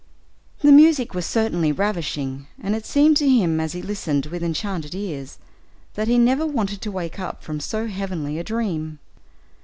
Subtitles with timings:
[0.61, 4.95] The music was certainly ravishing, and it seemed to him, as he listened with enchanted
[4.95, 5.37] ears,
[5.93, 8.97] that he never wanted to wake up from so heavenly a dream.